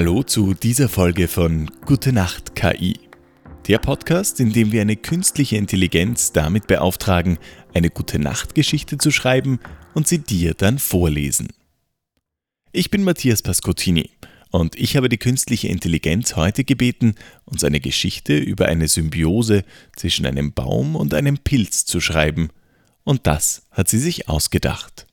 [0.00, 2.98] Hallo zu dieser Folge von Gute Nacht KI.
[3.68, 7.36] Der Podcast, in dem wir eine künstliche Intelligenz damit beauftragen,
[7.74, 9.60] eine Gute Nacht Geschichte zu schreiben
[9.92, 11.48] und sie dir dann vorlesen.
[12.72, 14.08] Ich bin Matthias Pascottini
[14.50, 19.64] und ich habe die künstliche Intelligenz heute gebeten, uns eine Geschichte über eine Symbiose
[19.96, 22.48] zwischen einem Baum und einem Pilz zu schreiben.
[23.04, 25.06] Und das hat sie sich ausgedacht.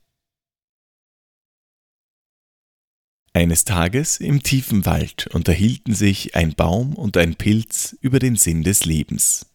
[3.38, 8.64] Eines Tages im tiefen Wald unterhielten sich ein Baum und ein Pilz über den Sinn
[8.64, 9.46] des Lebens.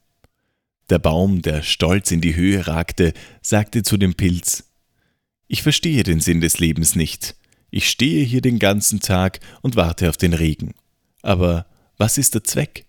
[0.89, 4.71] Der Baum, der stolz in die Höhe ragte, sagte zu dem Pilz
[5.49, 7.35] Ich verstehe den Sinn des Lebens nicht.
[7.73, 10.75] Ich stehe hier den ganzen Tag und warte auf den Regen.
[11.23, 12.87] Aber was ist der Zweck?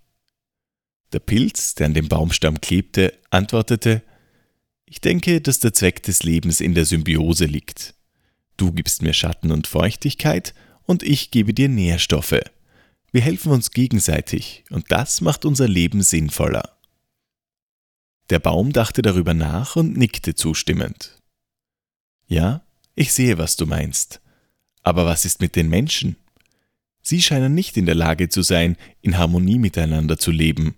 [1.11, 4.03] Der Pilz, der an dem Baumstamm klebte, antwortete
[4.85, 7.95] Ich denke, dass der Zweck des Lebens in der Symbiose liegt.
[8.57, 10.53] Du gibst mir Schatten und Feuchtigkeit,
[10.85, 12.39] und ich gebe dir Nährstoffe.
[13.11, 16.77] Wir helfen uns gegenseitig und das macht unser Leben sinnvoller.
[18.29, 21.17] Der Baum dachte darüber nach und nickte zustimmend.
[22.27, 24.21] Ja, ich sehe, was du meinst.
[24.81, 26.15] Aber was ist mit den Menschen?
[27.01, 30.75] Sie scheinen nicht in der Lage zu sein, in Harmonie miteinander zu leben.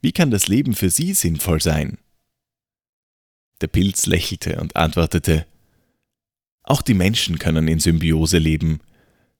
[0.00, 1.98] Wie kann das Leben für sie sinnvoll sein?
[3.60, 5.46] Der Pilz lächelte und antwortete
[6.62, 8.80] Auch die Menschen können in Symbiose leben,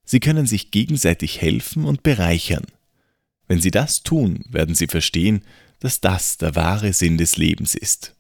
[0.05, 2.67] Sie können sich gegenseitig helfen und bereichern.
[3.47, 5.43] Wenn Sie das tun, werden Sie verstehen,
[5.81, 8.15] dass das der wahre Sinn des Lebens ist.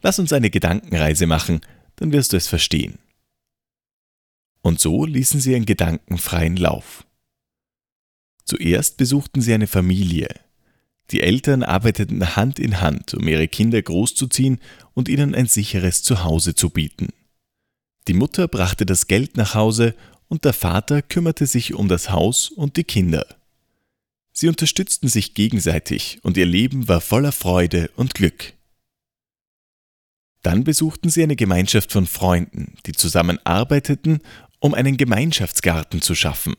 [0.00, 1.60] Lass uns eine Gedankenreise machen,
[1.96, 2.98] dann wirst du es verstehen.
[4.62, 7.06] Und so ließen sie einen gedankenfreien Lauf.
[8.44, 10.28] Zuerst besuchten sie eine Familie.
[11.10, 14.60] Die Eltern arbeiteten Hand in Hand, um ihre Kinder großzuziehen
[14.94, 17.08] und ihnen ein sicheres Zuhause zu bieten.
[18.08, 19.94] Die Mutter brachte das Geld nach Hause
[20.28, 23.26] und der Vater kümmerte sich um das Haus und die Kinder.
[24.32, 28.52] Sie unterstützten sich gegenseitig und ihr Leben war voller Freude und Glück.
[30.42, 34.20] Dann besuchten sie eine Gemeinschaft von Freunden, die zusammen arbeiteten,
[34.60, 36.54] um einen Gemeinschaftsgarten zu schaffen.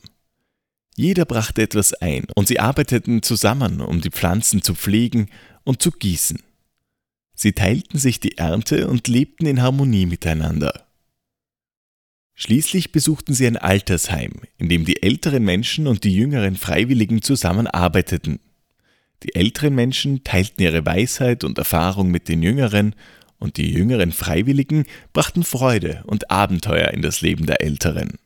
[0.96, 5.30] Jeder brachte etwas ein und sie arbeiteten zusammen, um die Pflanzen zu pflegen
[5.64, 6.44] und zu gießen.
[7.34, 10.89] Sie teilten sich die Ernte und lebten in Harmonie miteinander.
[12.42, 18.40] Schließlich besuchten sie ein Altersheim, in dem die älteren Menschen und die jüngeren Freiwilligen zusammenarbeiteten.
[19.24, 22.96] Die älteren Menschen teilten ihre Weisheit und Erfahrung mit den jüngeren,
[23.40, 28.18] und die jüngeren Freiwilligen brachten Freude und Abenteuer in das Leben der Älteren.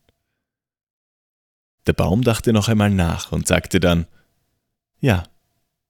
[1.87, 4.05] Der Baum dachte noch einmal nach und sagte dann
[4.99, 5.23] Ja,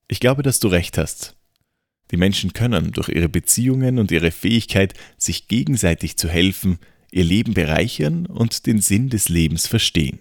[0.08, 1.36] ich glaube, dass du recht hast.
[2.12, 6.80] Die Menschen können durch ihre Beziehungen und ihre Fähigkeit, sich gegenseitig zu helfen,
[7.14, 10.20] ihr Leben bereichern und den Sinn des Lebens verstehen.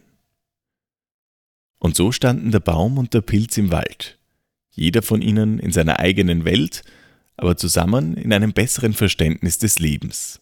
[1.78, 4.18] Und so standen der Baum und der Pilz im Wald,
[4.70, 6.84] jeder von ihnen in seiner eigenen Welt,
[7.36, 10.40] aber zusammen in einem besseren Verständnis des Lebens.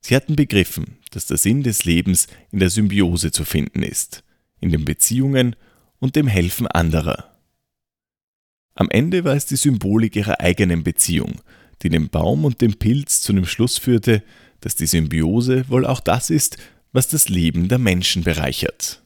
[0.00, 4.22] Sie hatten begriffen, dass der Sinn des Lebens in der Symbiose zu finden ist,
[4.60, 5.56] in den Beziehungen
[5.98, 7.36] und dem Helfen anderer.
[8.74, 11.40] Am Ende war es die Symbolik ihrer eigenen Beziehung,
[11.82, 14.22] die den Baum und den Pilz zu dem Schluss führte,
[14.66, 16.56] dass die Symbiose wohl auch das ist,
[16.90, 19.00] was das Leben der Menschen bereichert.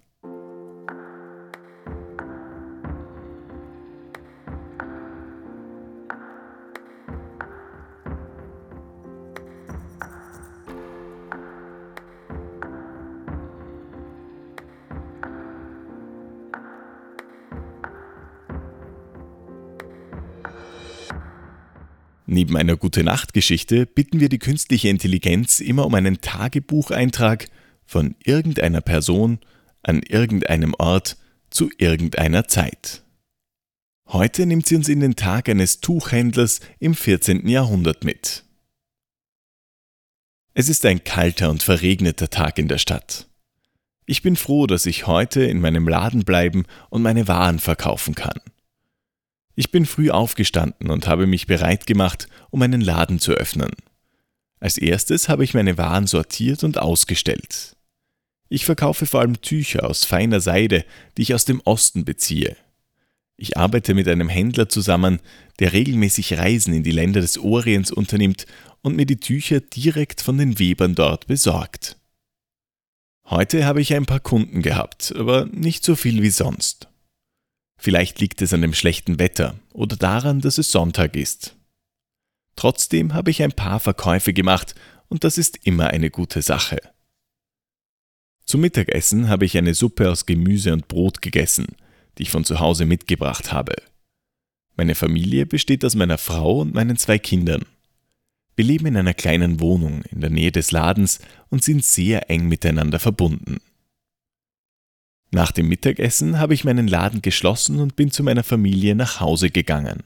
[22.33, 27.49] Neben einer Gute-Nacht-Geschichte bitten wir die künstliche Intelligenz immer um einen Tagebucheintrag
[27.85, 29.41] von irgendeiner Person
[29.83, 31.17] an irgendeinem Ort
[31.51, 33.03] zu irgendeiner Zeit.
[34.07, 37.49] Heute nimmt sie uns in den Tag eines Tuchhändlers im 14.
[37.49, 38.45] Jahrhundert mit.
[40.55, 43.27] Es ist ein kalter und verregneter Tag in der Stadt.
[44.07, 48.41] Ich bin froh, dass ich heute in meinem Laden bleiben und meine Waren verkaufen kann.
[49.61, 53.69] Ich bin früh aufgestanden und habe mich bereit gemacht, um einen Laden zu öffnen.
[54.59, 57.77] Als erstes habe ich meine Waren sortiert und ausgestellt.
[58.49, 60.87] Ich verkaufe vor allem Tücher aus feiner Seide,
[61.19, 62.57] die ich aus dem Osten beziehe.
[63.37, 65.21] Ich arbeite mit einem Händler zusammen,
[65.59, 68.47] der regelmäßig Reisen in die Länder des Orients unternimmt
[68.81, 71.99] und mir die Tücher direkt von den Webern dort besorgt.
[73.27, 76.90] Heute habe ich ein paar Kunden gehabt, aber nicht so viel wie sonst.
[77.83, 81.57] Vielleicht liegt es an dem schlechten Wetter oder daran, dass es Sonntag ist.
[82.55, 84.75] Trotzdem habe ich ein paar Verkäufe gemacht
[85.09, 86.79] und das ist immer eine gute Sache.
[88.45, 91.69] Zum Mittagessen habe ich eine Suppe aus Gemüse und Brot gegessen,
[92.19, 93.77] die ich von zu Hause mitgebracht habe.
[94.77, 97.65] Meine Familie besteht aus meiner Frau und meinen zwei Kindern.
[98.57, 102.47] Wir leben in einer kleinen Wohnung in der Nähe des Ladens und sind sehr eng
[102.47, 103.57] miteinander verbunden.
[105.31, 109.51] Nach dem Mittagessen habe ich meinen Laden geschlossen und bin zu meiner Familie nach Hause
[109.51, 110.03] gegangen.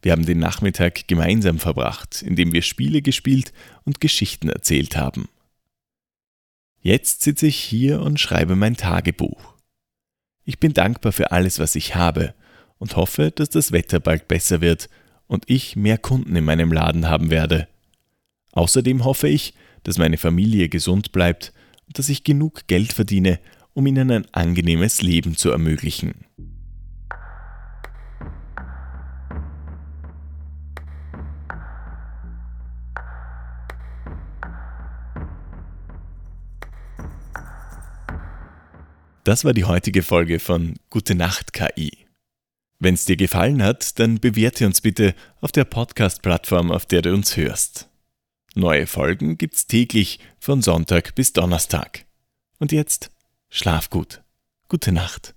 [0.00, 3.52] Wir haben den Nachmittag gemeinsam verbracht, indem wir Spiele gespielt
[3.84, 5.28] und Geschichten erzählt haben.
[6.80, 9.54] Jetzt sitze ich hier und schreibe mein Tagebuch.
[10.44, 12.34] Ich bin dankbar für alles, was ich habe
[12.78, 14.90] und hoffe, dass das Wetter bald besser wird
[15.26, 17.68] und ich mehr Kunden in meinem Laden haben werde.
[18.52, 19.54] Außerdem hoffe ich,
[19.84, 21.52] dass meine Familie gesund bleibt
[21.86, 23.38] und dass ich genug Geld verdiene,
[23.74, 26.14] um ihnen ein angenehmes Leben zu ermöglichen.
[39.24, 42.06] Das war die heutige Folge von Gute Nacht KI.
[42.78, 47.14] Wenn es dir gefallen hat, dann bewerte uns bitte auf der Podcast-Plattform, auf der du
[47.14, 47.88] uns hörst.
[48.54, 52.04] Neue Folgen gibt's täglich von Sonntag bis Donnerstag.
[52.58, 53.13] Und jetzt
[53.54, 54.22] schlaf gut.
[54.68, 55.33] Gute Nacht.